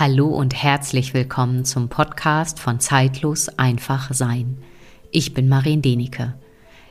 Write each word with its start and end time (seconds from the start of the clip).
Hallo 0.00 0.28
und 0.28 0.54
herzlich 0.54 1.12
willkommen 1.12 1.66
zum 1.66 1.90
Podcast 1.90 2.58
von 2.58 2.80
Zeitlos 2.80 3.50
einfach 3.58 4.14
sein. 4.14 4.56
Ich 5.10 5.34
bin 5.34 5.46
Marien 5.46 5.82
Denike. 5.82 6.32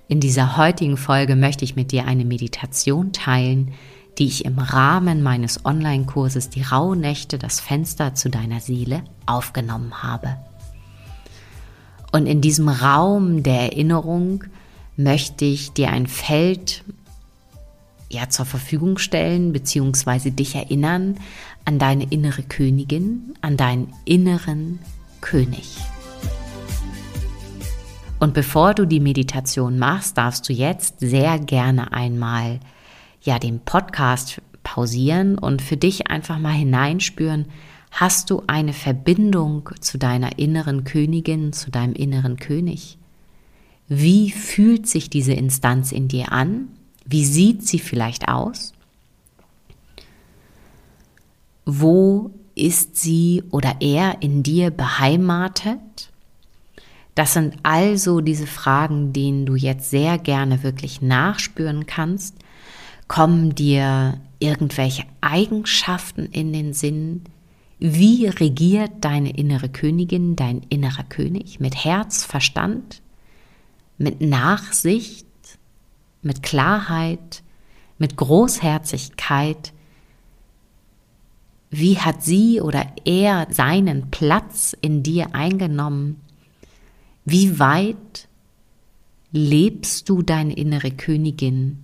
In 0.08 0.20
dieser 0.20 0.58
heutigen 0.58 0.96
Folge 0.96 1.36
möchte 1.36 1.66
ich 1.66 1.76
mit 1.76 1.92
dir 1.92 2.06
eine 2.06 2.24
Meditation 2.24 3.12
teilen, 3.12 3.72
die 4.20 4.28
ich 4.28 4.46
im 4.46 4.60
Rahmen 4.60 5.24
meines 5.24 5.66
Online-Kurses 5.66 6.52
Die 6.52 6.62
Rauhnächte, 6.62 7.40
das 7.40 7.60
Fenster 7.60 8.14
zu 8.14 8.30
deiner 8.30 8.60
Seele 8.60 9.04
aufgenommen 9.26 10.04
habe. 10.04 10.38
Und 12.12 12.28
in 12.28 12.42
diesem 12.42 12.70
Raum 12.70 13.42
der 13.42 13.72
Erinnerung 13.72 14.44
möchte 14.98 15.46
ich 15.46 15.72
dir 15.72 15.90
ein 15.90 16.06
Feld 16.06 16.84
ja 18.10 18.30
zur 18.30 18.46
Verfügung 18.46 18.98
stellen, 18.98 19.54
beziehungsweise 19.54 20.32
dich 20.32 20.56
erinnern 20.56 21.16
an 21.66 21.80
deine 21.80 22.06
innere 22.10 22.44
Königin, 22.44 23.34
an 23.42 23.58
deinen 23.58 23.94
inneren 24.06 24.80
König. 25.22 25.78
Und 28.20 28.34
bevor 28.34 28.74
du 28.74 28.86
die 28.86 29.00
Meditation 29.00 29.80
machst, 29.80 30.18
darfst 30.18 30.50
du 30.50 30.54
jetzt 30.54 31.00
sehr 31.00 31.40
gerne 31.40 31.94
einmal 31.94 32.60
ja 33.22 33.40
den 33.40 33.60
Podcast 33.60 34.42
pausieren 34.64 35.38
und 35.38 35.62
für 35.62 35.78
dich 35.78 36.08
einfach 36.08 36.38
mal 36.38 36.54
hineinspüren, 36.54 37.46
hast 37.92 38.30
du 38.30 38.44
eine 38.48 38.74
Verbindung 38.74 39.70
zu 39.80 39.98
deiner 39.98 40.38
inneren 40.38 40.84
Königin, 40.84 41.54
zu 41.54 41.72
deinem 41.72 41.94
inneren 41.94 42.38
König? 42.38 42.98
Wie 43.88 44.32
fühlt 44.32 44.88
sich 44.88 45.10
diese 45.10 45.34
Instanz 45.34 45.92
in 45.92 46.08
dir 46.08 46.32
an? 46.32 46.68
Wie 47.10 47.26
sieht 47.26 47.68
sie 47.68 47.80
vielleicht 47.80 48.28
aus? 48.28 48.72
Wo 51.66 52.32
ist 52.54 52.98
sie 52.98 53.44
oder 53.50 53.78
er 53.80 54.22
in 54.22 54.44
dir 54.44 54.70
beheimatet? 54.70 56.12
Das 57.16 57.34
sind 57.34 57.56
also 57.64 58.22
diese 58.22 58.46
Fragen, 58.46 59.12
denen 59.12 59.48
du 59.48 59.56
jetzt 59.56 59.90
sehr 59.90 60.20
gerne 60.20 60.62
wirklich 60.62 61.02
nachspüren 61.02 61.88
kannst. 61.88 62.36
Kommen 63.08 63.56
dir 63.56 64.20
irgendwelche 64.38 65.04
Eigenschaften 65.20 66.28
in 66.28 66.54
den 66.54 66.74
Sinn? 66.74 67.24
Wie 67.80 68.28
regiert 68.28 68.92
deine 69.02 69.36
innere 69.36 69.70
Königin, 69.70 70.36
dein 70.36 70.62
innerer 70.70 71.06
König? 71.06 71.60
Mit 71.60 71.76
Herz, 71.84 72.24
Verstand, 72.24 73.02
mit 73.98 74.22
Nachsicht, 74.22 75.26
mit 76.22 76.44
Klarheit, 76.44 77.44
mit 77.98 78.16
Großherzigkeit, 78.16 79.74
wie 81.70 82.00
hat 82.00 82.24
sie 82.24 82.62
oder 82.62 82.86
er 83.06 83.48
seinen 83.52 84.10
Platz 84.10 84.76
in 84.82 85.04
dir 85.04 85.36
eingenommen? 85.36 86.20
Wie 87.26 87.60
weit 87.60 88.28
lebst 89.32 90.10
du 90.10 90.24
deine 90.24 90.54
innere 90.54 90.90
Königin? 90.90 91.84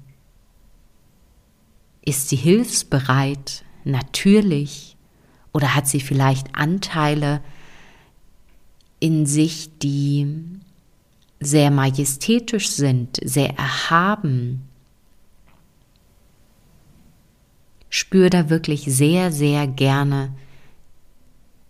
Ist 2.03 2.29
sie 2.29 2.35
hilfsbereit, 2.35 3.63
natürlich, 3.83 4.97
oder 5.53 5.75
hat 5.75 5.87
sie 5.87 5.99
vielleicht 5.99 6.55
Anteile 6.55 7.41
in 8.99 9.25
sich, 9.25 9.69
die 9.77 10.27
sehr 11.39 11.71
majestätisch 11.71 12.69
sind, 12.69 13.19
sehr 13.23 13.57
erhaben, 13.57 14.67
spür 17.89 18.29
da 18.29 18.49
wirklich 18.49 18.83
sehr, 18.85 19.31
sehr 19.31 19.67
gerne 19.67 20.33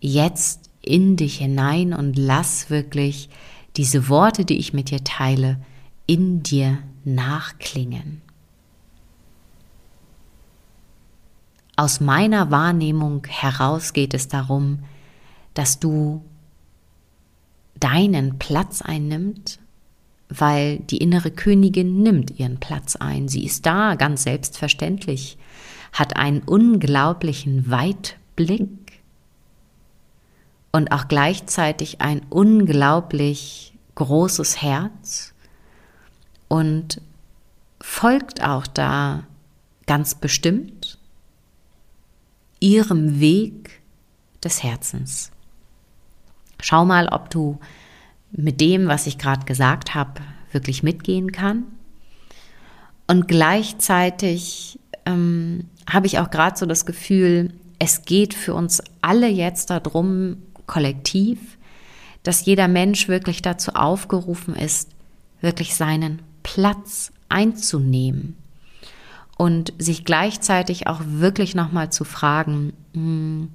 jetzt 0.00 0.70
in 0.82 1.16
dich 1.16 1.38
hinein 1.38 1.92
und 1.92 2.16
lass 2.16 2.70
wirklich 2.70 3.28
diese 3.76 4.08
Worte, 4.08 4.44
die 4.44 4.58
ich 4.58 4.72
mit 4.72 4.90
dir 4.90 5.04
teile, 5.04 5.60
in 6.06 6.42
dir 6.42 6.78
nachklingen. 7.04 8.22
Aus 11.76 12.00
meiner 12.00 12.50
Wahrnehmung 12.50 13.26
heraus 13.26 13.92
geht 13.92 14.14
es 14.14 14.28
darum, 14.28 14.80
dass 15.52 15.78
du 15.78 16.24
deinen 17.78 18.38
Platz 18.38 18.80
einnimmt, 18.80 19.58
weil 20.28 20.78
die 20.78 20.98
innere 20.98 21.30
Königin 21.30 22.02
nimmt 22.02 22.38
ihren 22.38 22.58
Platz 22.58 22.96
ein. 22.96 23.28
Sie 23.28 23.44
ist 23.44 23.66
da, 23.66 23.94
ganz 23.94 24.24
selbstverständlich 24.24 25.38
hat 25.92 26.16
einen 26.16 26.42
unglaublichen 26.42 27.70
Weitblick 27.70 29.00
und 30.72 30.92
auch 30.92 31.08
gleichzeitig 31.08 32.00
ein 32.00 32.20
unglaublich 32.28 33.72
großes 33.94 34.60
Herz 34.60 35.32
und 36.48 37.00
folgt 37.80 38.42
auch 38.44 38.66
da 38.66 39.24
ganz 39.86 40.14
bestimmt 40.14 40.98
ihrem 42.60 43.20
Weg 43.20 43.80
des 44.44 44.62
Herzens. 44.62 45.30
Schau 46.60 46.84
mal, 46.84 47.08
ob 47.08 47.30
du 47.30 47.58
mit 48.36 48.60
dem, 48.60 48.86
was 48.86 49.06
ich 49.06 49.18
gerade 49.18 49.46
gesagt 49.46 49.94
habe, 49.94 50.20
wirklich 50.52 50.82
mitgehen 50.82 51.32
kann. 51.32 51.64
Und 53.06 53.28
gleichzeitig 53.28 54.78
ähm, 55.04 55.64
habe 55.88 56.06
ich 56.06 56.18
auch 56.18 56.30
gerade 56.30 56.56
so 56.56 56.66
das 56.66 56.86
Gefühl, 56.86 57.52
es 57.78 58.04
geht 58.04 58.34
für 58.34 58.54
uns 58.54 58.82
alle 59.00 59.28
jetzt 59.28 59.70
darum, 59.70 60.38
kollektiv, 60.66 61.38
dass 62.22 62.44
jeder 62.44 62.68
Mensch 62.68 63.08
wirklich 63.08 63.42
dazu 63.42 63.72
aufgerufen 63.72 64.56
ist, 64.56 64.90
wirklich 65.40 65.76
seinen 65.76 66.22
Platz 66.42 67.12
einzunehmen 67.28 68.36
und 69.36 69.72
sich 69.78 70.04
gleichzeitig 70.04 70.86
auch 70.86 71.00
wirklich 71.04 71.54
nochmal 71.54 71.90
zu 71.90 72.04
fragen, 72.04 72.72
hm, 72.94 73.50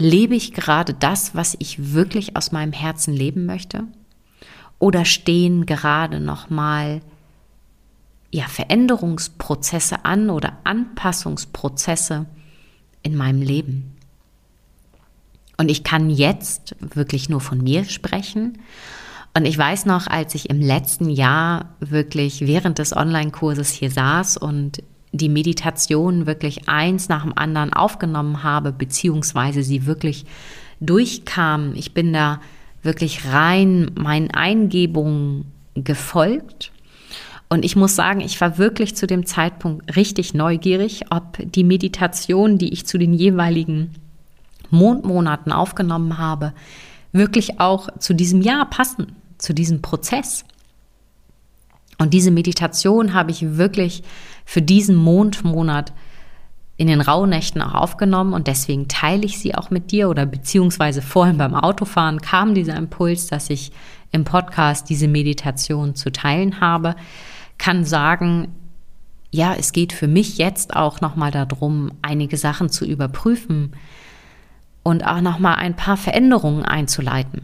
lebe 0.00 0.34
ich 0.34 0.52
gerade 0.52 0.94
das, 0.94 1.34
was 1.34 1.56
ich 1.58 1.92
wirklich 1.92 2.36
aus 2.36 2.52
meinem 2.52 2.72
Herzen 2.72 3.14
leben 3.14 3.46
möchte? 3.46 3.84
Oder 4.78 5.04
stehen 5.04 5.66
gerade 5.66 6.20
nochmal 6.20 7.02
ja, 8.32 8.44
Veränderungsprozesse 8.44 10.04
an 10.04 10.30
oder 10.30 10.58
Anpassungsprozesse 10.64 12.26
in 13.02 13.16
meinem 13.16 13.42
Leben. 13.42 13.96
Und 15.56 15.70
ich 15.70 15.84
kann 15.84 16.08
jetzt 16.08 16.76
wirklich 16.80 17.28
nur 17.28 17.40
von 17.40 17.58
mir 17.58 17.84
sprechen. 17.84 18.58
Und 19.36 19.44
ich 19.44 19.58
weiß 19.58 19.84
noch, 19.84 20.06
als 20.06 20.34
ich 20.34 20.48
im 20.48 20.60
letzten 20.60 21.10
Jahr 21.10 21.74
wirklich 21.80 22.46
während 22.46 22.78
des 22.78 22.96
Online-Kurses 22.96 23.70
hier 23.70 23.90
saß 23.90 24.38
und 24.38 24.82
die 25.12 25.28
Meditation 25.28 26.26
wirklich 26.26 26.68
eins 26.68 27.08
nach 27.08 27.22
dem 27.22 27.36
anderen 27.36 27.72
aufgenommen 27.72 28.42
habe, 28.42 28.72
beziehungsweise 28.72 29.62
sie 29.62 29.86
wirklich 29.86 30.24
durchkam. 30.80 31.74
Ich 31.74 31.94
bin 31.94 32.12
da 32.12 32.40
wirklich 32.82 33.26
rein 33.26 33.90
meinen 33.94 34.30
Eingebungen 34.30 35.46
gefolgt 35.74 36.72
und 37.52 37.64
ich 37.64 37.74
muss 37.74 37.96
sagen, 37.96 38.20
ich 38.20 38.40
war 38.40 38.58
wirklich 38.58 38.94
zu 38.94 39.08
dem 39.08 39.26
Zeitpunkt 39.26 39.96
richtig 39.96 40.34
neugierig, 40.34 41.06
ob 41.10 41.36
die 41.40 41.64
Meditation, 41.64 42.58
die 42.58 42.72
ich 42.72 42.86
zu 42.86 42.96
den 42.96 43.12
jeweiligen 43.12 43.90
Mondmonaten 44.70 45.50
aufgenommen 45.50 46.16
habe, 46.16 46.52
wirklich 47.10 47.58
auch 47.58 47.88
zu 47.98 48.14
diesem 48.14 48.40
Jahr 48.40 48.70
passen, 48.70 49.16
zu 49.36 49.52
diesem 49.52 49.82
Prozess. 49.82 50.44
Und 52.00 52.14
diese 52.14 52.30
Meditation 52.30 53.12
habe 53.12 53.30
ich 53.30 53.58
wirklich 53.58 54.02
für 54.46 54.62
diesen 54.62 54.96
Mondmonat 54.96 55.92
in 56.78 56.86
den 56.86 57.02
Rauhnächten 57.02 57.60
auch 57.60 57.74
aufgenommen. 57.74 58.32
Und 58.32 58.46
deswegen 58.46 58.88
teile 58.88 59.26
ich 59.26 59.38
sie 59.38 59.54
auch 59.54 59.68
mit 59.68 59.92
dir. 59.92 60.08
Oder 60.08 60.24
beziehungsweise 60.24 61.02
vorhin 61.02 61.36
beim 61.36 61.54
Autofahren 61.54 62.22
kam 62.22 62.54
dieser 62.54 62.74
Impuls, 62.76 63.26
dass 63.26 63.50
ich 63.50 63.70
im 64.12 64.24
Podcast 64.24 64.88
diese 64.88 65.08
Meditation 65.08 65.94
zu 65.94 66.10
teilen 66.10 66.62
habe. 66.62 66.96
Kann 67.58 67.84
sagen, 67.84 68.48
ja, 69.30 69.54
es 69.54 69.72
geht 69.72 69.92
für 69.92 70.08
mich 70.08 70.38
jetzt 70.38 70.74
auch 70.74 71.02
nochmal 71.02 71.30
darum, 71.30 71.92
einige 72.00 72.38
Sachen 72.38 72.70
zu 72.70 72.86
überprüfen 72.86 73.72
und 74.82 75.06
auch 75.06 75.20
nochmal 75.20 75.56
ein 75.56 75.76
paar 75.76 75.98
Veränderungen 75.98 76.64
einzuleiten. 76.64 77.42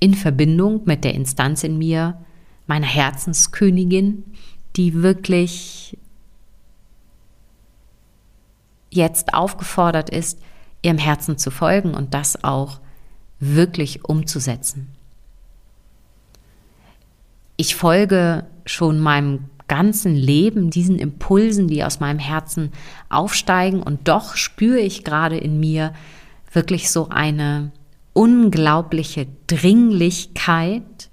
In 0.00 0.14
Verbindung 0.14 0.82
mit 0.86 1.04
der 1.04 1.14
Instanz 1.14 1.62
in 1.62 1.78
mir, 1.78 2.18
meiner 2.70 2.86
Herzenskönigin, 2.86 4.22
die 4.76 5.02
wirklich 5.02 5.98
jetzt 8.90 9.34
aufgefordert 9.34 10.08
ist, 10.08 10.40
ihrem 10.80 10.98
Herzen 10.98 11.36
zu 11.36 11.50
folgen 11.50 11.94
und 11.94 12.14
das 12.14 12.44
auch 12.44 12.80
wirklich 13.40 14.04
umzusetzen. 14.04 14.86
Ich 17.56 17.74
folge 17.74 18.46
schon 18.64 19.00
meinem 19.00 19.50
ganzen 19.66 20.14
Leben, 20.14 20.70
diesen 20.70 21.00
Impulsen, 21.00 21.66
die 21.66 21.82
aus 21.82 21.98
meinem 21.98 22.20
Herzen 22.20 22.70
aufsteigen. 23.08 23.82
Und 23.82 24.06
doch 24.06 24.36
spüre 24.36 24.78
ich 24.78 25.02
gerade 25.02 25.38
in 25.38 25.58
mir 25.58 25.92
wirklich 26.52 26.88
so 26.90 27.08
eine 27.08 27.72
unglaubliche 28.12 29.26
Dringlichkeit, 29.48 31.09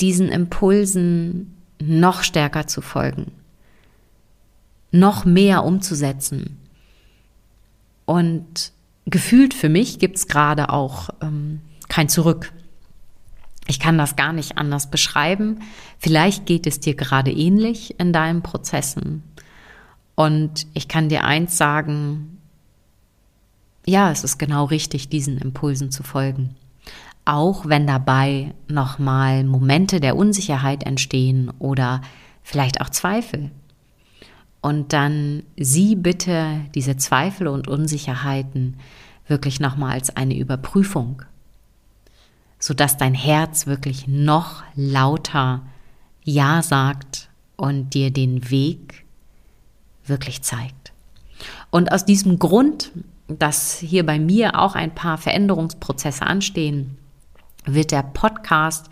diesen 0.00 0.28
Impulsen 0.28 1.56
noch 1.78 2.22
stärker 2.22 2.66
zu 2.66 2.80
folgen, 2.80 3.32
noch 4.90 5.24
mehr 5.24 5.64
umzusetzen. 5.64 6.58
Und 8.04 8.72
gefühlt 9.06 9.54
für 9.54 9.68
mich 9.68 9.98
gibt 9.98 10.16
es 10.16 10.28
gerade 10.28 10.70
auch 10.70 11.10
ähm, 11.20 11.60
kein 11.88 12.08
Zurück. 12.08 12.52
Ich 13.68 13.78
kann 13.78 13.98
das 13.98 14.16
gar 14.16 14.32
nicht 14.32 14.58
anders 14.58 14.90
beschreiben. 14.90 15.60
Vielleicht 15.98 16.46
geht 16.46 16.66
es 16.66 16.80
dir 16.80 16.94
gerade 16.94 17.30
ähnlich 17.30 17.98
in 18.00 18.12
deinen 18.12 18.42
Prozessen. 18.42 19.22
Und 20.14 20.66
ich 20.74 20.88
kann 20.88 21.08
dir 21.08 21.24
eins 21.24 21.56
sagen, 21.56 22.38
ja, 23.86 24.10
es 24.10 24.24
ist 24.24 24.38
genau 24.38 24.64
richtig, 24.64 25.08
diesen 25.08 25.38
Impulsen 25.38 25.90
zu 25.90 26.02
folgen. 26.02 26.54
Auch 27.24 27.66
wenn 27.66 27.86
dabei 27.86 28.54
nochmal 28.68 29.44
Momente 29.44 30.00
der 30.00 30.16
Unsicherheit 30.16 30.84
entstehen 30.84 31.50
oder 31.58 32.00
vielleicht 32.42 32.80
auch 32.80 32.90
Zweifel. 32.90 33.50
Und 34.60 34.92
dann 34.92 35.42
sieh 35.56 35.94
bitte 35.94 36.60
diese 36.74 36.96
Zweifel 36.96 37.48
und 37.48 37.68
Unsicherheiten 37.68 38.76
wirklich 39.26 39.60
nochmal 39.60 39.92
als 39.92 40.16
eine 40.16 40.36
Überprüfung 40.36 41.22
sodass 42.62 42.96
dein 42.96 43.14
Herz 43.14 43.66
wirklich 43.66 44.06
noch 44.06 44.62
lauter 44.76 45.62
Ja 46.22 46.62
sagt 46.62 47.28
und 47.56 47.92
dir 47.92 48.12
den 48.12 48.50
Weg 48.50 49.04
wirklich 50.06 50.42
zeigt. 50.42 50.92
Und 51.70 51.90
aus 51.90 52.04
diesem 52.04 52.38
Grund, 52.38 52.92
dass 53.26 53.78
hier 53.78 54.06
bei 54.06 54.20
mir 54.20 54.60
auch 54.60 54.76
ein 54.76 54.94
paar 54.94 55.18
Veränderungsprozesse 55.18 56.24
anstehen, 56.24 56.98
wird 57.64 57.92
der 57.92 58.02
Podcast 58.02 58.90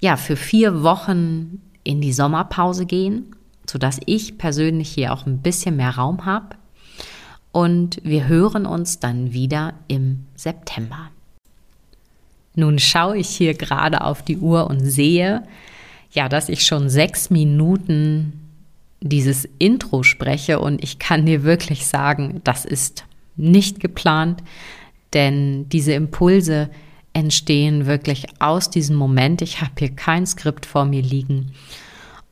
ja 0.00 0.16
für 0.16 0.36
vier 0.36 0.82
Wochen 0.82 1.60
in 1.84 2.00
die 2.00 2.12
Sommerpause 2.12 2.86
gehen, 2.86 3.34
sodass 3.68 4.00
ich 4.06 4.38
persönlich 4.38 4.88
hier 4.90 5.12
auch 5.12 5.26
ein 5.26 5.38
bisschen 5.38 5.76
mehr 5.76 5.96
Raum 5.96 6.24
habe. 6.24 6.56
Und 7.52 8.00
wir 8.04 8.28
hören 8.28 8.66
uns 8.66 9.00
dann 9.00 9.32
wieder 9.32 9.74
im 9.88 10.26
September. 10.34 11.10
Nun 12.54 12.78
schaue 12.78 13.18
ich 13.18 13.28
hier 13.28 13.54
gerade 13.54 14.02
auf 14.02 14.22
die 14.22 14.38
Uhr 14.38 14.66
und 14.66 14.80
sehe, 14.80 15.42
ja, 16.10 16.28
dass 16.28 16.48
ich 16.48 16.64
schon 16.64 16.88
sechs 16.88 17.30
Minuten 17.30 18.46
dieses 19.00 19.46
Intro 19.58 20.02
spreche 20.02 20.58
und 20.58 20.82
ich 20.82 20.98
kann 20.98 21.26
dir 21.26 21.44
wirklich 21.44 21.86
sagen, 21.86 22.40
das 22.44 22.64
ist 22.64 23.04
nicht 23.36 23.80
geplant, 23.80 24.42
denn 25.12 25.68
diese 25.68 25.92
Impulse 25.92 26.70
entstehen 27.16 27.86
wirklich 27.86 28.26
aus 28.40 28.68
diesem 28.68 28.94
Moment. 28.94 29.40
Ich 29.40 29.62
habe 29.62 29.72
hier 29.78 29.96
kein 29.96 30.26
Skript 30.26 30.66
vor 30.66 30.84
mir 30.84 31.00
liegen 31.00 31.52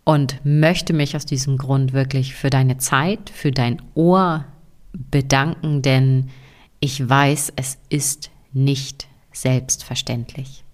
und 0.04 0.44
möchte 0.44 0.92
mich 0.92 1.16
aus 1.16 1.24
diesem 1.24 1.56
Grund 1.56 1.94
wirklich 1.94 2.34
für 2.34 2.50
deine 2.50 2.76
Zeit, 2.76 3.30
für 3.30 3.50
dein 3.50 3.80
Ohr 3.94 4.44
bedanken, 4.92 5.80
denn 5.80 6.28
ich 6.80 7.08
weiß, 7.08 7.54
es 7.56 7.78
ist 7.88 8.30
nicht 8.52 9.08
selbstverständlich. 9.32 10.64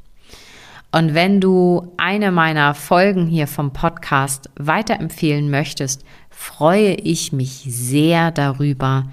Und 0.91 1.15
wenn 1.15 1.41
du 1.41 1.93
eine 1.97 2.33
meiner 2.33 2.75
Folgen 2.75 3.29
hier 3.29 3.47
vom 3.47 3.73
Podcast 3.73 4.51
weiterempfehlen 4.59 5.51
möchtest, 5.51 6.05
freue 6.31 6.95
ich 6.95 7.33
mich 7.33 7.63
sehr 7.65 8.33
darüber, 8.33 9.05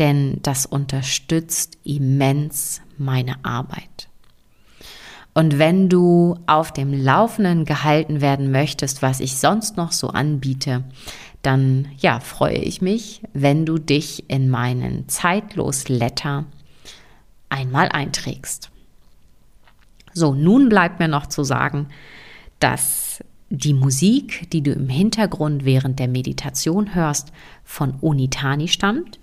denn 0.00 0.40
das 0.42 0.66
unterstützt 0.66 1.78
immens 1.84 2.82
meine 2.98 3.44
Arbeit. 3.44 4.08
Und 5.34 5.58
wenn 5.58 5.88
du 5.88 6.36
auf 6.46 6.72
dem 6.72 6.92
Laufenden 6.92 7.64
gehalten 7.64 8.20
werden 8.20 8.50
möchtest, 8.50 9.00
was 9.00 9.20
ich 9.20 9.38
sonst 9.38 9.76
noch 9.76 9.92
so 9.92 10.08
anbiete, 10.08 10.84
dann 11.40 11.88
ja, 11.98 12.20
freue 12.20 12.58
ich 12.58 12.82
mich, 12.82 13.22
wenn 13.32 13.66
du 13.66 13.78
dich 13.78 14.28
in 14.28 14.48
meinen 14.48 15.08
Zeitlos 15.08 15.88
Letter 15.88 16.44
einmal 17.48 17.88
einträgst. 17.88 18.70
So, 20.12 20.34
nun 20.34 20.68
bleibt 20.68 21.00
mir 21.00 21.08
noch 21.08 21.26
zu 21.26 21.42
sagen, 21.42 21.88
dass 22.60 23.20
die 23.48 23.74
Musik, 23.74 24.50
die 24.50 24.62
du 24.62 24.72
im 24.72 24.88
Hintergrund 24.88 25.64
während 25.64 25.98
der 25.98 26.08
Meditation 26.08 26.94
hörst, 26.94 27.32
von 27.64 27.94
Onitani 28.00 28.68
stammt 28.68 29.18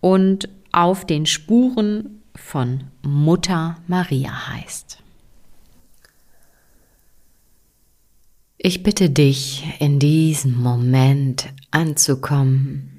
und 0.00 0.48
auf 0.72 1.06
den 1.06 1.26
Spuren 1.26 2.22
von 2.34 2.84
Mutter 3.02 3.78
Maria 3.88 4.48
heißt. 4.50 5.02
Ich 8.58 8.82
bitte 8.82 9.10
dich, 9.10 9.64
in 9.80 9.98
diesem 9.98 10.60
Moment 10.60 11.52
anzukommen 11.70 12.96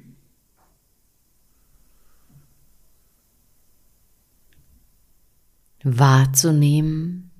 wahrzunehmen, 5.82 7.30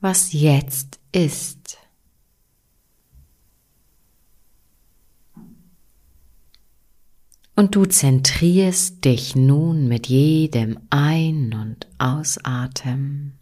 was 0.00 0.32
jetzt 0.32 1.00
ist. 1.12 1.78
Und 7.54 7.74
du 7.74 7.84
zentrierst 7.84 9.04
dich 9.04 9.36
nun 9.36 9.86
mit 9.86 10.08
jedem 10.08 10.80
Ein- 10.90 11.54
und 11.54 11.86
Ausatmen. 11.98 13.38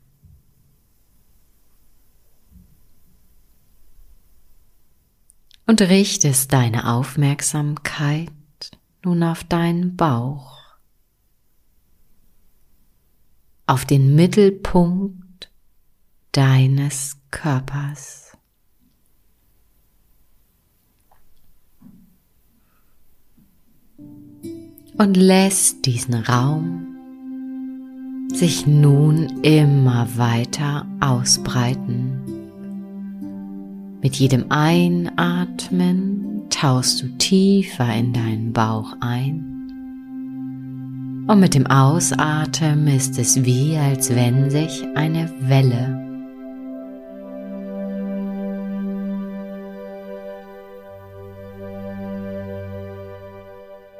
Und 5.71 5.83
richtest 5.83 6.53
deine 6.53 6.93
Aufmerksamkeit 6.93 8.31
nun 9.05 9.23
auf 9.23 9.45
deinen 9.45 9.97
Bauch. 9.97 10.61
auf 13.71 13.85
den 13.85 14.17
Mittelpunkt 14.17 15.49
deines 16.33 17.19
Körpers. 17.31 18.37
Und 24.99 25.17
lässt 25.17 25.87
diesen 25.87 26.15
Raum 26.15 26.89
sich 28.35 28.67
nun 28.67 29.45
immer 29.45 30.09
weiter 30.17 30.85
ausbreiten. 30.99 32.30
Mit 34.03 34.17
jedem 34.17 34.47
Einatmen 34.51 36.45
tauchst 36.49 37.03
du 37.03 37.09
tiefer 37.19 37.95
in 37.95 38.13
deinen 38.13 38.53
Bauch 38.53 38.95
ein 39.01 39.51
und 41.31 41.39
mit 41.39 41.55
dem 41.55 41.67
Ausatmen 41.69 42.89
ist 42.89 43.17
es 43.17 43.45
wie, 43.45 43.77
als 43.77 44.13
wenn 44.15 44.51
sich 44.51 44.85
eine 44.97 45.31
Welle 45.41 46.09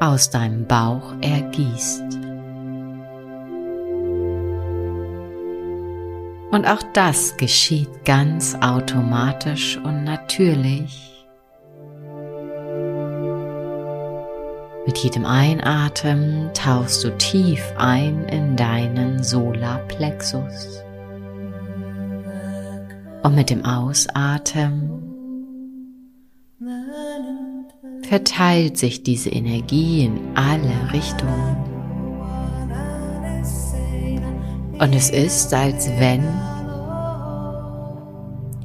aus 0.01 0.31
deinem 0.31 0.67
Bauch 0.67 1.15
ergießt. 1.21 2.30
Und 6.51 6.67
auch 6.67 6.83
das 6.93 7.37
geschieht 7.37 8.05
ganz 8.05 8.57
automatisch 8.61 9.77
und 9.77 10.05
natürlich 10.05 11.11
Mit 14.91 14.99
jedem 14.99 15.25
Einatmen 15.25 16.51
tauchst 16.53 17.05
du 17.05 17.17
tief 17.17 17.63
ein 17.77 18.25
in 18.25 18.57
deinen 18.57 19.23
Solarplexus. 19.23 20.83
Und 23.23 23.35
mit 23.37 23.51
dem 23.51 23.65
Ausatmen 23.65 24.91
verteilt 28.03 28.79
sich 28.79 29.05
diese 29.05 29.31
Energie 29.31 30.07
in 30.07 30.19
alle 30.35 30.93
Richtungen. 30.93 31.70
Und 34.81 34.95
es 34.95 35.11
ist, 35.11 35.53
als 35.53 35.91
wenn 35.99 36.25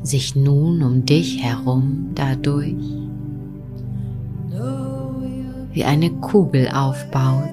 sich 0.01 0.33
nun 0.33 0.81
um 0.81 1.05
dich 1.05 1.43
herum 1.43 2.11
dadurch 2.15 2.75
wie 5.73 5.83
eine 5.83 6.09
Kugel 6.09 6.69
aufbaut, 6.69 7.49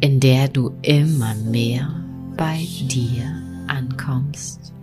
in 0.00 0.20
der 0.20 0.48
du 0.48 0.72
immer 0.82 1.34
mehr 1.50 1.88
bei 2.36 2.58
dir 2.90 3.24
ankommst. 3.68 4.74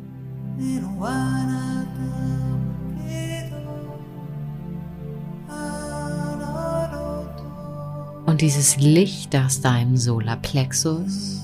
Und 8.36 8.42
dieses 8.42 8.75
Licht 8.75 9.34
aus 9.34 9.62
deinem 9.62 9.96
Solarplexus 9.96 11.39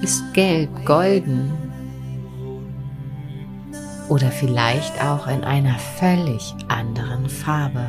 ist 0.00 0.32
gelb, 0.32 0.70
golden 0.86 1.52
oder 4.08 4.30
vielleicht 4.30 4.98
auch 5.04 5.26
in 5.26 5.44
einer 5.44 5.78
völlig 5.78 6.54
anderen 6.68 7.28
Farbe. 7.28 7.86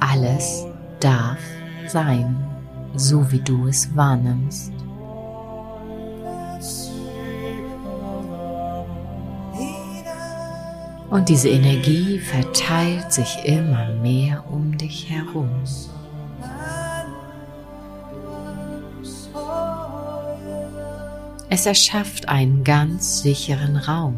Alles 0.00 0.64
darf 1.00 1.40
sein, 1.88 2.34
so 2.96 3.30
wie 3.30 3.40
du 3.40 3.66
es 3.66 3.94
wahrnimmst. 3.94 4.72
Und 11.10 11.28
diese 11.28 11.50
Energie 11.50 12.18
verteilt 12.74 13.12
sich 13.12 13.44
immer 13.44 13.88
mehr 14.02 14.44
um 14.50 14.76
dich 14.76 15.08
herum. 15.08 15.48
Es 21.48 21.66
erschafft 21.66 22.28
einen 22.28 22.64
ganz 22.64 23.22
sicheren 23.22 23.76
Raum, 23.76 24.16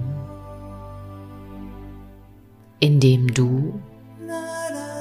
in 2.80 2.98
dem 2.98 3.34
du 3.34 3.78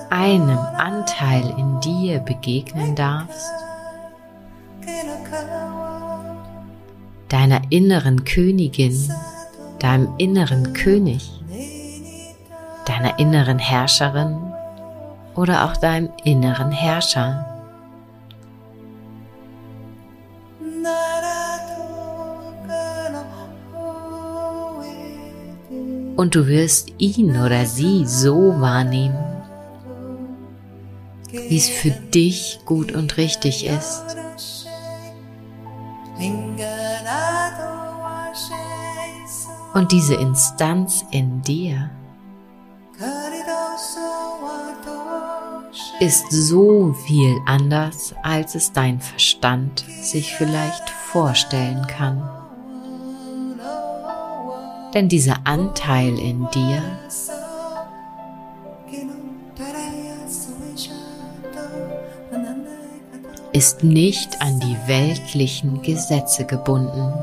einem 0.09 0.57
Anteil 0.57 1.53
in 1.57 1.79
dir 1.79 2.19
begegnen 2.19 2.93
darfst, 2.93 3.53
deiner 7.29 7.61
inneren 7.69 8.25
Königin, 8.25 9.13
deinem 9.79 10.09
inneren 10.17 10.73
König, 10.73 11.31
deiner 12.85 13.19
inneren 13.19 13.59
Herrscherin 13.59 14.53
oder 15.35 15.65
auch 15.65 15.77
deinem 15.77 16.09
inneren 16.23 16.71
Herrscher. 16.71 17.45
Und 26.15 26.33
du 26.33 26.47
wirst 26.47 26.93
ihn 26.97 27.41
oder 27.41 27.65
sie 27.65 28.05
so 28.05 28.59
wahrnehmen, 28.61 29.43
wie 31.29 31.57
es 31.57 31.67
für 31.67 31.91
dich 31.91 32.61
gut 32.65 32.93
und 32.93 33.17
richtig 33.17 33.65
ist. 33.65 34.03
Und 39.73 39.91
diese 39.91 40.15
Instanz 40.15 41.03
in 41.11 41.41
dir 41.41 41.89
ist 46.05 46.29
so 46.29 46.93
viel 46.93 47.35
anders, 47.47 48.13
als 48.21 48.53
es 48.53 48.71
dein 48.71 49.01
Verstand 49.01 49.83
sich 50.01 50.35
vielleicht 50.35 50.87
vorstellen 50.87 51.87
kann. 51.87 52.29
Denn 54.93 55.09
dieser 55.09 55.37
Anteil 55.45 56.19
in 56.19 56.47
dir 56.51 56.83
ist 63.51 63.83
nicht 63.83 64.39
an 64.43 64.59
die 64.59 64.77
weltlichen 64.85 65.81
Gesetze 65.81 66.45
gebunden. 66.45 67.13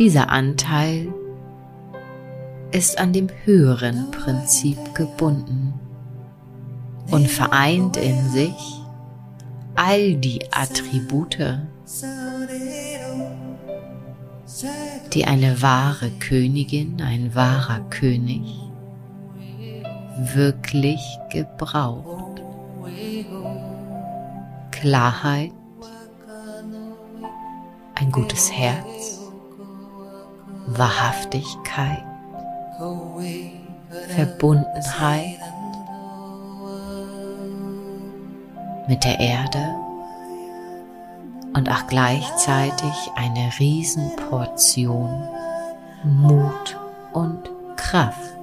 Dieser 0.00 0.30
Anteil 0.30 1.14
ist 2.76 2.98
an 2.98 3.14
dem 3.14 3.28
höheren 3.46 4.10
Prinzip 4.10 4.94
gebunden 4.94 5.72
und 7.10 7.26
vereint 7.26 7.96
in 7.96 8.28
sich 8.28 8.82
all 9.74 10.14
die 10.16 10.40
Attribute, 10.52 11.38
die 15.14 15.24
eine 15.24 15.62
wahre 15.62 16.10
Königin, 16.20 17.00
ein 17.00 17.34
wahrer 17.34 17.80
König 17.88 18.42
wirklich 20.18 21.00
gebraucht. 21.30 22.42
Klarheit, 24.70 25.52
ein 27.94 28.12
gutes 28.12 28.52
Herz, 28.52 29.22
Wahrhaftigkeit, 30.66 32.04
Verbundenheit 34.14 35.38
mit 38.88 39.04
der 39.04 39.18
Erde 39.18 39.74
und 41.54 41.70
auch 41.70 41.86
gleichzeitig 41.86 42.92
eine 43.16 43.50
Riesenportion 43.58 45.28
Mut 46.04 46.78
und 47.12 47.50
Kraft. 47.76 48.36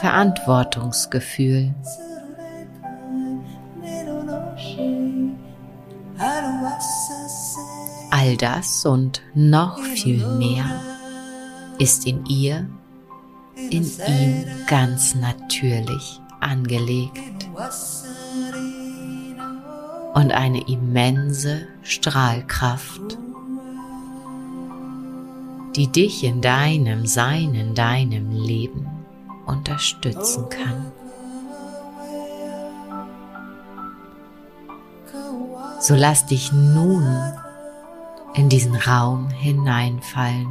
Verantwortungsgefühl. 0.00 1.74
All 8.36 8.58
das 8.58 8.84
und 8.84 9.22
noch 9.34 9.78
viel 9.78 10.26
mehr 10.26 10.66
ist 11.78 12.06
in 12.06 12.26
ihr, 12.26 12.68
in 13.70 13.84
ihm 13.84 14.44
ganz 14.66 15.14
natürlich 15.14 16.20
angelegt 16.40 17.48
und 20.12 20.32
eine 20.32 20.68
immense 20.68 21.66
Strahlkraft, 21.82 23.16
die 25.74 25.88
dich 25.88 26.22
in 26.22 26.42
deinem 26.42 27.06
Sein, 27.06 27.54
in 27.54 27.74
deinem 27.74 28.32
Leben 28.32 28.86
unterstützen 29.46 30.50
kann. 30.50 30.92
So 35.80 35.94
lass 35.94 36.26
dich 36.26 36.52
nun 36.52 37.06
in 38.36 38.48
diesen 38.48 38.76
Raum 38.76 39.28
hineinfallen. 39.30 40.46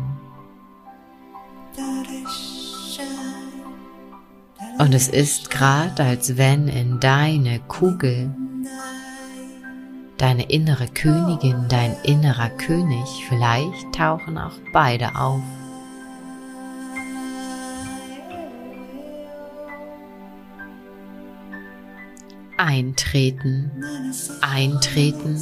Und 4.78 4.94
es 4.94 5.08
ist 5.08 5.50
gerade, 5.52 6.04
als 6.04 6.38
wenn 6.38 6.68
in 6.68 7.00
deine 7.00 7.60
Kugel 7.60 8.36
deine 10.18 10.50
innere 10.50 10.88
Königin, 10.88 11.68
dein 11.70 11.96
innerer 12.04 12.50
König, 12.50 13.26
vielleicht 13.28 13.94
tauchen 13.94 14.38
auch 14.38 14.58
beide 14.72 15.16
auf. 15.16 15.42
eintreten, 22.58 23.70
eintreten 24.42 25.38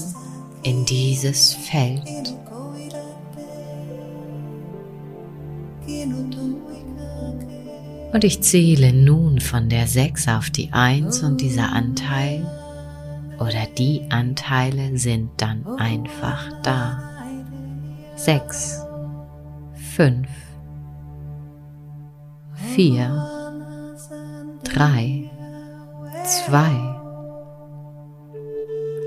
in 0.64 0.86
dieses 0.86 1.54
Feld. 1.54 2.34
Und 8.14 8.24
ich 8.24 8.42
zähle 8.42 8.94
nun 8.94 9.40
von 9.40 9.70
der 9.70 9.88
6 9.88 10.28
auf 10.28 10.50
die 10.50 10.72
1 10.72 11.24
und 11.24 11.42
dieser 11.42 11.74
Anteil 11.74 12.46
oder 13.40 13.66
die 13.78 14.04
Anteile 14.10 14.98
sind 14.98 15.32
dann 15.38 15.66
einfach 15.78 16.50
da. 16.62 17.04
6, 18.16 18.86
5, 19.96 20.28
4, 22.76 23.30
3, 24.64 25.30
2, 26.24 27.04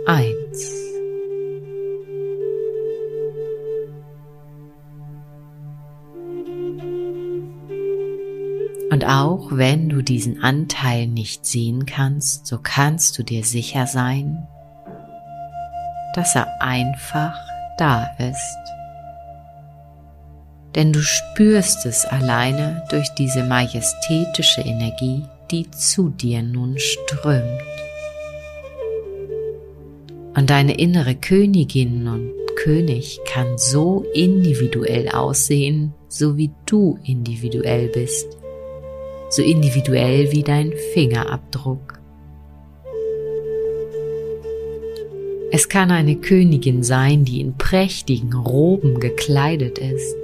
eins. 0.06 0.36
Und 8.96 9.04
auch 9.04 9.48
wenn 9.50 9.90
du 9.90 10.00
diesen 10.00 10.42
Anteil 10.42 11.06
nicht 11.06 11.44
sehen 11.44 11.84
kannst, 11.84 12.46
so 12.46 12.58
kannst 12.62 13.18
du 13.18 13.22
dir 13.22 13.44
sicher 13.44 13.86
sein, 13.86 14.48
dass 16.14 16.34
er 16.34 16.62
einfach 16.62 17.36
da 17.76 18.08
ist. 18.18 18.56
denn 20.74 20.94
du 20.94 21.02
spürst 21.02 21.84
es 21.84 22.06
alleine 22.06 22.84
durch 22.88 23.10
diese 23.18 23.44
majestätische 23.44 24.62
Energie, 24.62 25.24
die 25.50 25.70
zu 25.70 26.08
dir 26.08 26.42
nun 26.42 26.78
strömt. 26.78 27.60
Und 30.34 30.48
deine 30.48 30.78
innere 30.78 31.16
Königin 31.16 32.08
und 32.08 32.32
König 32.56 33.20
kann 33.26 33.58
so 33.58 34.06
individuell 34.14 35.10
aussehen, 35.10 35.92
so 36.08 36.36
wie 36.36 36.50
du 36.64 36.98
individuell 37.04 37.88
bist, 37.88 38.36
so 39.37 39.43
individuell 39.43 40.33
wie 40.33 40.43
dein 40.43 40.73
Fingerabdruck. 40.95 42.00
Es 45.52 45.69
kann 45.69 45.90
eine 45.90 46.16
Königin 46.16 46.83
sein, 46.83 47.25
die 47.25 47.40
in 47.40 47.57
prächtigen 47.57 48.33
Roben 48.33 48.99
gekleidet 48.99 49.78
ist. 49.78 50.16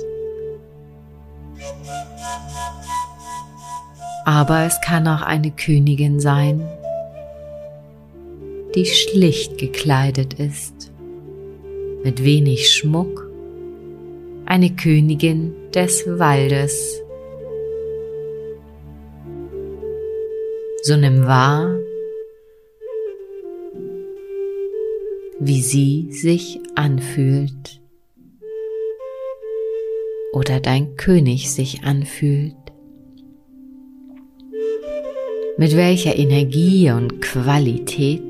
Aber 4.24 4.64
es 4.64 4.80
kann 4.80 5.06
auch 5.06 5.22
eine 5.22 5.50
Königin 5.50 6.18
sein, 6.18 6.66
die 8.74 8.86
schlicht 8.86 9.58
gekleidet 9.58 10.34
ist, 10.34 10.90
mit 12.02 12.24
wenig 12.24 12.70
Schmuck, 12.70 13.30
eine 14.46 14.70
Königin 14.70 15.54
des 15.74 16.06
Waldes. 16.06 17.01
So 20.84 20.96
nimm 20.96 21.24
wahr, 21.28 21.78
wie 25.38 25.62
sie 25.62 26.08
sich 26.10 26.58
anfühlt 26.74 27.80
oder 30.32 30.58
dein 30.58 30.96
König 30.96 31.52
sich 31.52 31.84
anfühlt. 31.84 32.56
Mit 35.56 35.76
welcher 35.76 36.16
Energie 36.16 36.90
und 36.90 37.20
Qualität 37.20 38.22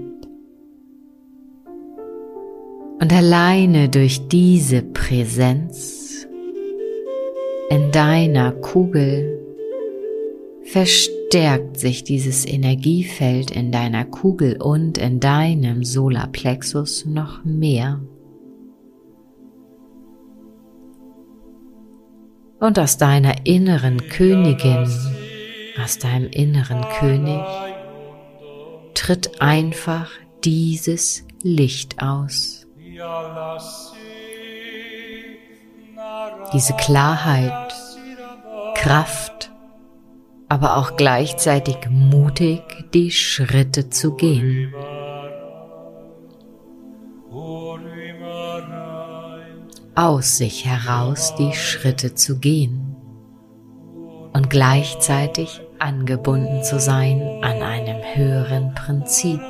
und 3.01 3.13
alleine 3.15 3.89
durch 3.89 4.29
diese 4.29 4.83
Präsenz 4.83 6.27
in 7.71 7.91
deiner 7.93 8.53
Kugel 8.53 9.39
verstärkt 11.33 11.81
sich 11.81 12.05
dieses 12.05 12.45
Energiefeld 12.45 13.51
in 13.51 13.73
deiner 13.73 14.05
Kugel 14.05 14.61
und 14.61 14.99
in 14.99 15.19
deinem 15.19 15.83
Solarplexus 15.83 17.07
noch 17.07 17.43
mehr. 17.43 18.03
Und 22.61 22.79
aus 22.79 22.99
deiner 22.99 23.47
inneren 23.47 24.11
Königin, 24.11 24.87
aus 25.83 25.97
deinem 25.99 26.29
inneren 26.29 26.85
König, 27.01 27.41
tritt 28.93 29.41
einfach 29.41 30.11
dieses 30.45 31.27
Licht 31.43 32.03
aus. 32.03 32.67
Diese 36.53 36.75
Klarheit, 36.75 37.73
Kraft, 38.75 39.52
aber 40.53 40.77
auch 40.77 40.97
gleichzeitig 40.99 41.79
mutig 41.89 42.61
die 42.93 43.11
Schritte 43.11 43.89
zu 43.89 44.17
gehen. 44.17 44.75
Aus 49.95 50.37
sich 50.37 50.67
heraus 50.67 51.35
die 51.39 51.55
Schritte 51.55 52.15
zu 52.15 52.39
gehen 52.39 52.95
und 54.35 54.51
gleichzeitig 54.51 55.63
angebunden 55.79 56.63
zu 56.63 56.79
sein 56.79 57.23
an 57.41 57.63
einem 57.63 58.03
höheren 58.15 58.75
Prinzip 58.75 59.41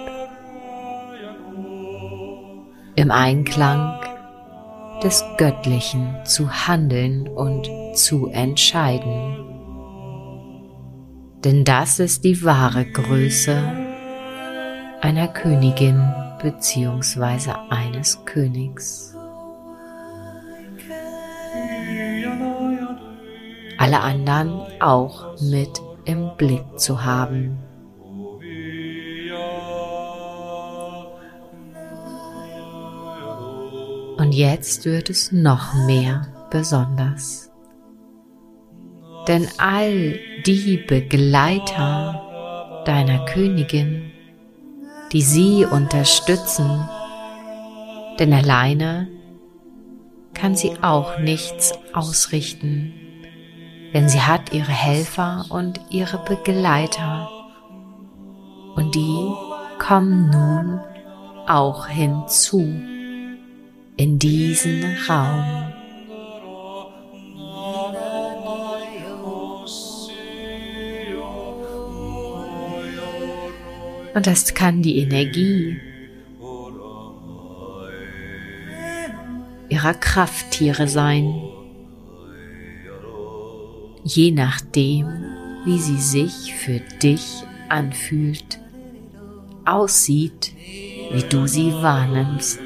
im 2.94 3.10
Einklang 3.10 4.00
des 5.02 5.24
Göttlichen 5.36 6.14
zu 6.24 6.48
handeln 6.48 7.26
und 7.26 7.68
zu 7.96 8.28
entscheiden. 8.28 9.61
Denn 11.44 11.64
das 11.64 11.98
ist 11.98 12.22
die 12.24 12.44
wahre 12.44 12.84
Größe 12.84 13.60
einer 15.00 15.26
Königin 15.26 16.00
bzw. 16.40 17.52
eines 17.68 18.24
Königs. 18.24 19.16
Alle 23.78 24.00
anderen 24.00 24.60
auch 24.80 25.40
mit 25.40 25.82
im 26.04 26.30
Blick 26.36 26.64
zu 26.78 27.04
haben. 27.04 27.58
Und 34.16 34.32
jetzt 34.32 34.84
wird 34.84 35.10
es 35.10 35.32
noch 35.32 35.74
mehr 35.86 36.28
besonders. 36.50 37.50
Denn 39.26 39.48
all 39.58 40.18
die 40.46 40.76
Begleiter 40.76 42.82
deiner 42.84 43.24
Königin, 43.26 44.10
die 45.12 45.22
sie 45.22 45.64
unterstützen, 45.64 46.88
denn 48.18 48.32
alleine 48.32 49.08
kann 50.34 50.54
sie 50.54 50.72
auch 50.82 51.18
nichts 51.18 51.72
ausrichten, 51.92 52.92
denn 53.94 54.08
sie 54.08 54.20
hat 54.20 54.52
ihre 54.52 54.72
Helfer 54.72 55.46
und 55.50 55.80
ihre 55.90 56.18
Begleiter 56.18 57.28
und 58.74 58.94
die 58.94 59.32
kommen 59.78 60.30
nun 60.30 60.80
auch 61.46 61.86
hinzu 61.86 62.60
in 63.96 64.18
diesen 64.18 64.96
Raum. 65.08 65.81
Und 74.14 74.26
das 74.26 74.54
kann 74.54 74.82
die 74.82 74.98
Energie 74.98 75.80
ihrer 79.68 79.94
Krafttiere 79.94 80.86
sein, 80.86 81.32
je 84.04 84.30
nachdem, 84.30 85.06
wie 85.64 85.78
sie 85.78 85.96
sich 85.96 86.54
für 86.54 86.80
dich 87.02 87.42
anfühlt, 87.70 88.60
aussieht, 89.64 90.52
wie 91.12 91.22
du 91.22 91.46
sie 91.46 91.72
wahrnimmst. 91.72 92.60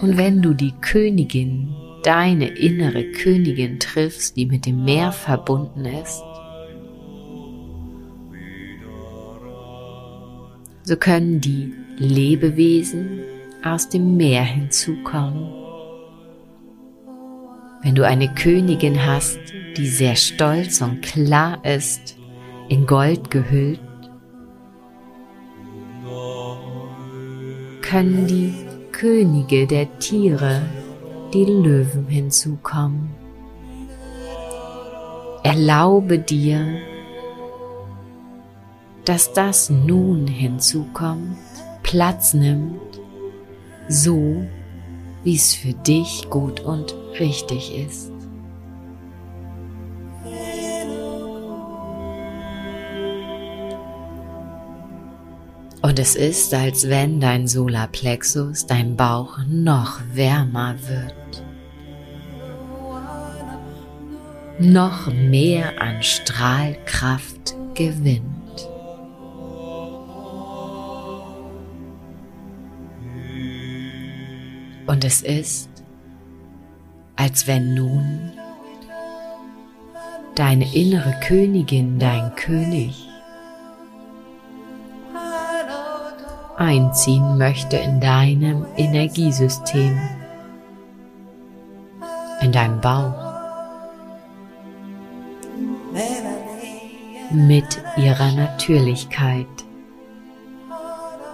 Und 0.00 0.16
wenn 0.16 0.40
du 0.40 0.54
die 0.54 0.72
Königin, 0.80 1.74
deine 2.04 2.46
innere 2.48 3.04
Königin 3.12 3.80
triffst, 3.80 4.36
die 4.36 4.46
mit 4.46 4.64
dem 4.64 4.84
Meer 4.84 5.12
verbunden 5.12 5.84
ist, 5.84 6.22
so 10.88 10.96
können 10.96 11.38
die 11.38 11.74
Lebewesen 11.98 13.20
aus 13.62 13.90
dem 13.90 14.16
Meer 14.16 14.42
hinzukommen. 14.42 15.52
Wenn 17.82 17.94
du 17.94 18.06
eine 18.06 18.32
Königin 18.34 19.04
hast, 19.04 19.38
die 19.76 19.86
sehr 19.86 20.16
stolz 20.16 20.80
und 20.80 21.02
klar 21.02 21.62
ist, 21.62 22.16
in 22.70 22.86
Gold 22.86 23.30
gehüllt, 23.30 23.80
können 27.82 28.26
die 28.26 28.54
Könige 28.90 29.66
der 29.66 29.98
Tiere, 29.98 30.62
die 31.34 31.44
Löwen 31.44 32.06
hinzukommen. 32.06 33.10
Erlaube 35.42 36.18
dir, 36.18 36.80
dass 39.08 39.32
das 39.32 39.70
nun 39.70 40.26
hinzukommt, 40.26 41.38
Platz 41.82 42.34
nimmt, 42.34 43.00
so 43.88 44.44
wie 45.24 45.34
es 45.34 45.54
für 45.54 45.72
dich 45.72 46.28
gut 46.28 46.60
und 46.60 46.94
richtig 47.18 47.74
ist. 47.74 48.10
Und 55.80 55.98
es 55.98 56.14
ist, 56.14 56.52
als 56.52 56.90
wenn 56.90 57.18
dein 57.18 57.48
Solarplexus, 57.48 58.66
dein 58.66 58.94
Bauch 58.94 59.38
noch 59.48 60.00
wärmer 60.12 60.74
wird. 60.86 61.42
Noch 64.58 65.06
mehr 65.06 65.80
an 65.80 66.02
Strahlkraft 66.02 67.56
gewinnt. 67.72 68.37
Und 74.88 75.04
es 75.04 75.20
ist, 75.20 75.68
als 77.14 77.46
wenn 77.46 77.74
nun 77.74 78.32
deine 80.34 80.74
innere 80.74 81.14
Königin, 81.20 81.98
dein 81.98 82.34
König 82.36 83.06
einziehen 86.56 87.36
möchte 87.36 87.76
in 87.76 88.00
deinem 88.00 88.64
Energiesystem, 88.78 90.00
in 92.40 92.50
deinem 92.50 92.80
Bauch, 92.80 93.34
mit 97.30 97.82
ihrer 97.98 98.32
Natürlichkeit. 98.32 99.46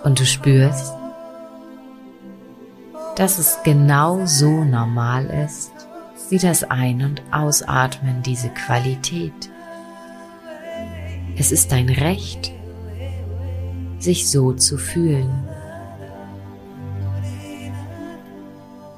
Und 0.03 0.19
du 0.19 0.27
spürst, 0.27 0.93
dass 3.17 3.39
es 3.39 3.59
genau 3.63 4.27
so 4.27 4.65
normal 4.65 5.27
ist, 5.27 5.73
wie 6.31 6.39
das 6.39 6.65
Ein- 6.65 7.03
und 7.03 7.23
Ausatmen 7.31 8.23
diese 8.23 8.49
Qualität. 8.49 9.51
Es 11.37 11.53
ist 11.53 11.71
dein 11.73 11.89
Recht, 11.89 12.53
sich 13.99 14.29
so 14.29 14.53
zu 14.53 14.79
fühlen. 14.79 15.49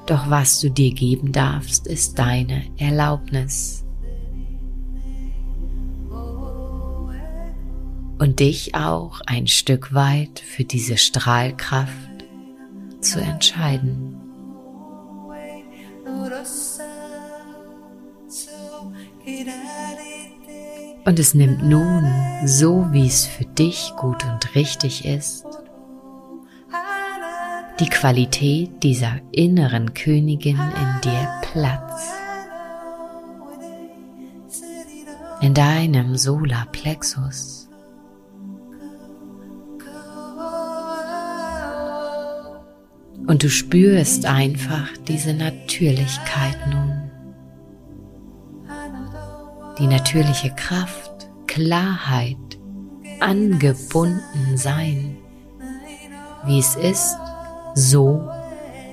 Doch 0.05 0.29
was 0.29 0.59
du 0.61 0.69
dir 0.69 0.93
geben 0.93 1.31
darfst, 1.31 1.85
ist 1.85 2.17
deine 2.17 2.63
Erlaubnis. 2.77 3.83
Und 8.19 8.39
dich 8.39 8.73
auch 8.73 9.21
ein 9.27 9.45
Stück 9.45 9.93
weit 9.93 10.39
für 10.39 10.63
diese 10.63 10.97
Strahlkraft 10.97 12.06
zu 13.01 13.19
entscheiden. 13.19 14.21
Und 21.05 21.19
es 21.19 21.33
nimmt 21.33 21.63
nun, 21.63 22.05
so 22.45 22.87
wie 22.91 23.07
es 23.07 23.25
für 23.25 23.45
dich 23.45 23.93
gut 23.97 24.25
und 24.25 24.55
richtig 24.55 25.05
ist, 25.05 25.45
die 27.79 27.89
Qualität 27.89 28.83
dieser 28.83 29.19
inneren 29.31 29.93
Königin 29.93 30.57
in 30.57 31.01
dir 31.01 31.29
Platz. 31.43 32.11
In 35.41 35.53
deinem 35.53 36.17
Solarplexus. 36.17 37.66
Und 43.27 43.43
du 43.43 43.49
spürst 43.49 44.25
einfach 44.25 44.89
diese 45.07 45.33
Natürlichkeit 45.33 46.57
nun 46.69 47.07
die 49.79 49.87
natürliche 49.87 50.49
Kraft, 50.55 51.29
Klarheit, 51.45 52.37
angebunden 53.19 54.55
sein, 54.57 55.17
wie 56.45 56.59
es 56.59 56.75
ist, 56.75 57.17
so 57.75 58.29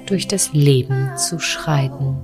durch 0.06 0.28
das 0.28 0.52
Leben 0.52 1.16
zu 1.16 1.38
schreiten. 1.38 2.16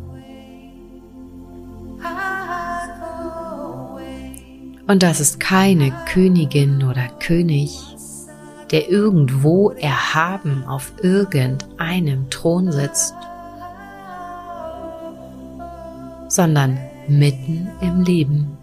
Und 4.86 5.02
das 5.02 5.20
ist 5.20 5.38
keine 5.40 5.92
Königin 6.06 6.82
oder 6.82 7.08
König, 7.20 7.89
der 8.70 8.88
irgendwo 8.88 9.70
erhaben 9.70 10.64
auf 10.64 10.92
irgendeinem 11.02 12.30
Thron 12.30 12.70
sitzt, 12.70 13.14
sondern 16.28 16.78
mitten 17.08 17.68
im 17.80 18.02
Leben, 18.02 18.56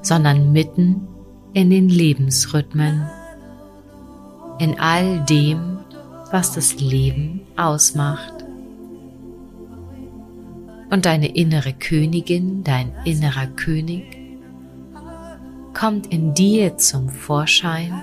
sondern 0.00 0.52
mitten 0.52 1.06
in 1.52 1.68
den 1.68 1.88
Lebensrhythmen, 1.90 3.06
in 4.58 4.80
all 4.80 5.24
dem, 5.26 5.80
was 6.30 6.54
das 6.54 6.80
Leben 6.80 7.42
ausmacht. 7.56 8.32
Und 10.90 11.04
deine 11.04 11.34
innere 11.36 11.74
Königin, 11.74 12.64
dein 12.64 12.92
innerer 13.04 13.46
König, 13.46 14.17
kommt 15.78 16.08
in 16.08 16.34
dir 16.34 16.76
zum 16.76 17.08
Vorschein, 17.08 18.02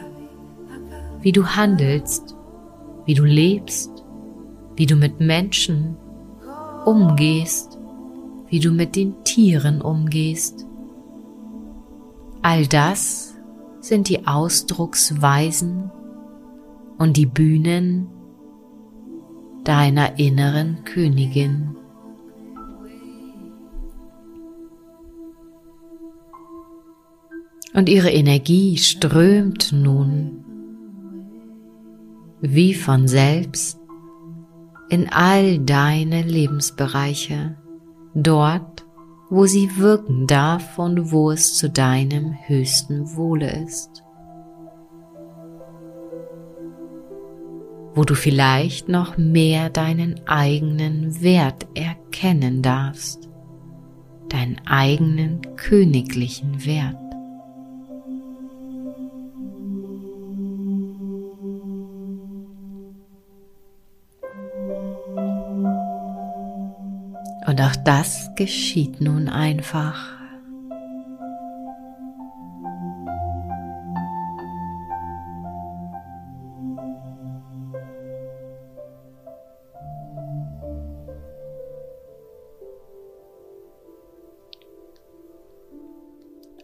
wie 1.19 1.33
du 1.33 1.45
handelst, 1.45 2.33
wie 3.05 3.13
du 3.13 3.25
lebst, 3.25 3.91
wie 4.77 4.85
du 4.85 4.95
mit 4.95 5.19
Menschen 5.19 5.97
umgehst, 6.85 7.77
wie 8.47 8.61
du 8.61 8.71
mit 8.71 8.95
den 8.95 9.25
Tieren 9.25 9.81
umgehst. 9.81 10.65
All 12.41 12.65
das 12.65 13.35
sind 13.81 14.07
die 14.07 14.25
Ausdrucksweisen 14.25 15.91
und 16.97 17.17
die 17.17 17.25
Bühnen 17.25 18.07
deiner 19.65 20.17
inneren 20.17 20.85
Königin. 20.85 21.75
Und 27.75 27.89
ihre 27.89 28.09
Energie 28.09 28.77
strömt 28.77 29.73
nun 29.73 30.45
wie 32.39 32.73
von 32.73 33.07
selbst 33.07 33.77
in 34.89 35.09
all 35.09 35.59
deine 35.59 36.21
Lebensbereiche, 36.21 37.57
dort, 38.13 38.85
wo 39.29 39.45
sie 39.45 39.77
wirken 39.77 40.25
darf 40.25 40.79
und 40.79 41.11
wo 41.11 41.31
es 41.31 41.57
zu 41.57 41.69
deinem 41.69 42.35
höchsten 42.45 43.15
Wohle 43.17 43.63
ist. 43.65 44.03
Wo 47.93 48.03
du 48.03 48.15
vielleicht 48.15 48.87
noch 48.87 49.17
mehr 49.17 49.69
deinen 49.69 50.21
eigenen 50.27 51.21
Wert 51.21 51.67
erkennen 51.73 52.61
darfst, 52.61 53.27
deinen 54.29 54.61
eigenen 54.65 55.41
königlichen 55.57 56.65
Wert. 56.65 57.04
Und 67.55 67.61
auch 67.61 67.75
das 67.85 68.31
geschieht 68.35 68.99
nun 68.99 69.29
einfach. 69.29 70.13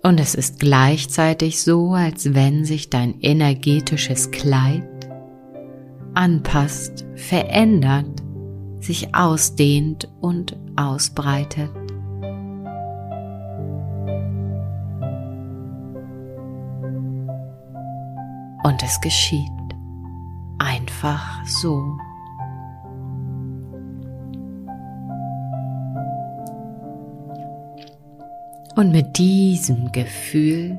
Und 0.03 0.19
es 0.19 0.35
ist 0.35 0.59
gleichzeitig 0.59 1.61
so, 1.61 1.93
als 1.93 2.33
wenn 2.33 2.65
sich 2.65 2.89
dein 2.89 3.21
energetisches 3.21 4.31
Kleid 4.31 4.83
anpasst, 6.15 7.05
verändert, 7.15 8.21
sich 8.81 9.15
ausdehnt 9.15 10.09
und 10.19 10.57
ausbreitet. 10.81 11.71
Und 18.63 18.83
es 18.83 18.99
geschieht 19.01 19.49
einfach 20.59 21.45
so. 21.45 21.97
Und 28.75 28.91
mit 28.91 29.17
diesem 29.17 29.91
Gefühl 29.91 30.77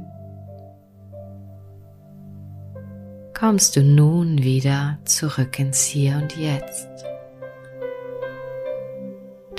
kommst 3.35 3.77
du 3.77 3.83
nun 3.83 4.39
wieder 4.39 4.99
zurück 5.05 5.59
ins 5.59 5.85
Hier 5.85 6.17
und 6.17 6.37
Jetzt. 6.37 6.89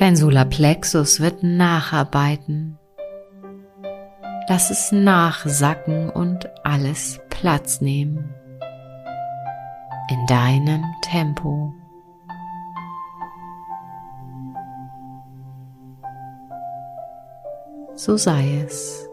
Dein 0.04 0.18
Solarplexus 0.18 1.22
wird 1.22 1.44
nacharbeiten. 1.44 2.78
Lass 4.50 4.70
es 4.70 4.92
nachsacken 4.92 6.10
und 6.10 6.50
alles 6.66 7.22
Platz 7.30 7.80
nehmen. 7.80 8.36
In 10.10 10.26
deinem 10.28 10.84
Tempo. 11.04 11.74
So 17.96 18.18
sei 18.18 18.62
es. 18.66 19.08